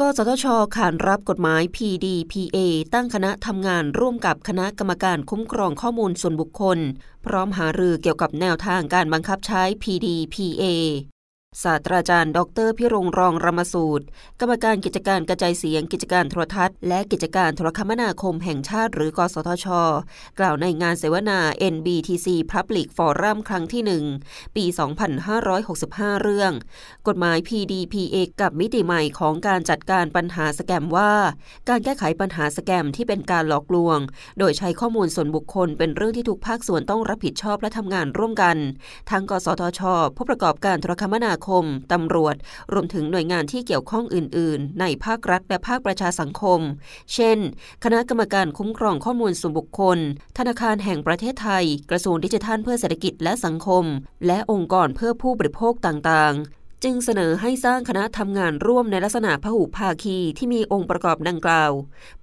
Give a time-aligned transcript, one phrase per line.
[0.00, 0.46] กสทช
[0.76, 2.58] ขานรับกฎหมาย PDPA
[2.94, 6.78] ตั้งคณะทำงานร่วมกับคณะกรรมการคุ้มครองข้อมูลส่วนบุคคล
[7.26, 10.64] พร้อมหารือเกี่ยวกับแนวทางการบังคับใช้ PDPA
[11.62, 14.04] ศาสตราจารย์ ดรพิรงรองรมสูตร
[14.40, 19.66] กรรมการกิจการกระจายเสียง กิจการโทรทัศน์ และกิจการโทรคมนาคมแห่งชาติ หรือกสทช
[20.38, 21.38] กล่าวในงานเสวนา
[21.74, 23.82] NBTC Public Forum ครั้งที่
[24.20, 24.64] 1 ปี
[25.44, 26.52] 2565 เรื่อง
[27.08, 31.12] กฎหมาย PDPA กับมิติใหม่ของการจัดการปัญหาสแกมว่า
[31.68, 33.98] การแก้ไขปัญหาสแกมที่เป็นการหลอกลวง
[34.38, 38.56] โดยใช้ข้อมูลส่วนบุคคลเป็นเรื่องที่ทุกภาคส่วนต้องรับผิดชอบและทำงานร่วมกัน
[39.10, 39.80] ทั้งกสทช
[40.16, 42.34] ผู้ประกอบการโทรคมนาคม ตำรวจ
[42.72, 46.60] รวมถึงหน่วยงานที่เกี่ยวข้องอื่น ๆ ในภาครัฐและภาคประชาสังคม
[47.14, 47.38] เช่น
[47.84, 49.98] คณะกรรมการคุ้มครองข้อมูลส่วนบุคคล
[50.38, 53.84] ธนาคารแห่งประเทศไทย กระทรวงดิจิทัลเพื่อเศรษฐกิจและสังคม
[54.26, 61.72] และองค์กรเพื่อผู้บริโภคต่าง ๆ จึงเสนอให้สร้างคณะทำงานร่วมในลักษณะพหุภาคีที่มีองค์ประกอบดังกล่าว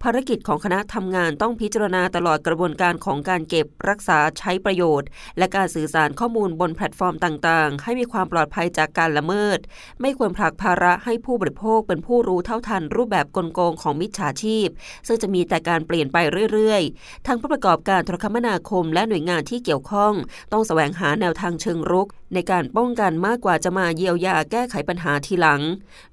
[0.03, 9.59] ภารกิจของคณะทำงานต้องพิจารณาตลอดกระบวนการของการเก็บรักษาใช้ประโยชน์ และการสื่อสารข้อมูลบนแพลตฟอร์มต่างๆ ให้มีความปลอดภัยจากการละเมิด
[10.01, 14.67] ไม่ควรผลักภาระให้ผู้บริโภคเป็นผู้รู้เท่าทันรูปแบบกลโกงของมิจฉาชีพ
[15.07, 16.17] ซึ่งจะมีแต่การเปลี่ยนไป
[16.53, 20.13] เรื่อยๆ ทั้งผู้ประกอบการโทรคมนาคม และหน่วยงานที่เกี่ยวข้อง
[20.51, 25.61] ต้องแสวงหาแนวทางเชิงรุก ในการป้องกันมากกว่าจะมาเยียวยาแก้ไขปัญหาทีหลัง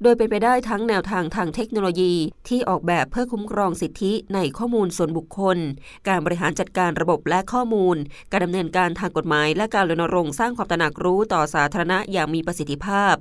[0.02, 2.14] โดยเป็นไปได้ทั้งแนวทางทางเทคโนโลยี
[2.48, 5.58] ที่ออกแบบเพื่อคุ้มครองสิทธิในข้อมูลส่วนบุคคล
[6.08, 7.96] การบริหารจัดการระบบและข้อมูล
[8.32, 13.14] การดำเนินการทางกฎหมาย และการรณรงค์สร้างความตระหนักรู้ต่อสาธารณะอย่างมีประสิทธิภาพ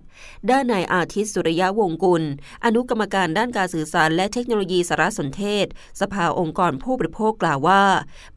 [0.49, 2.23] ด้านนายอาทิตย์สุริยะวงกุล
[2.66, 5.66] อนุกรรมการด้านการสื่อสารและเทคโนโลยีสารสนเทศ
[6.02, 7.83] สภาองค์กรผู้บริโภคกล่าวว่า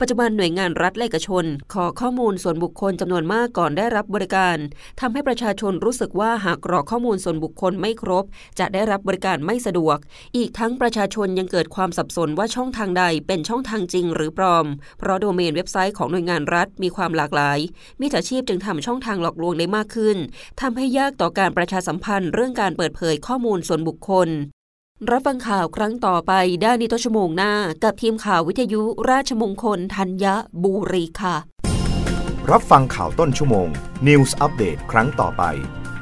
[0.00, 4.56] ปัจจุบันหน่วยงานรัฐและเอกชน ขอข้อมูลส่วนบุคคลจำนวนมากก่อนได้รับบริการ
[5.00, 8.24] ทำให้ประชาชนรู้สึกว่าหากรอกข้อมูลส่วนบุคคลไม่ครบ
[8.58, 9.98] จะได้รับบริการไม่สะดวก
[10.36, 14.66] อีกทั้งประชาชนยังเกิดความสับสนว่าช่องทางใดเป็นช่องทางจริงหรือปลอม
[14.98, 17.58] เพราะโดเมนเว็บไซต์ของหน่วยงานรัฐมีความหลากหลาย
[18.00, 20.16] มิจฉาชีพจึงทำช่องทางหลอกลวงได้มากขึ้น
[20.60, 24.30] ทำให้ยากต่อการประชาสัมพันธ์ เรื่องการเปิดเผยข้อมูลส่วนบุคคล
[25.10, 27.52] รับฟังข่าวครั้งต่อไปได้ในต้นชั่วโมงหน้า
[27.84, 30.26] กับทีมข่าววิทยุราชมงคลธัญ
[30.62, 31.36] บุรีค่ะ
[32.50, 33.68] รับฟังข่าวต้นชั่วโมง
[34.06, 35.42] News อัปเดตครั้งต่อไป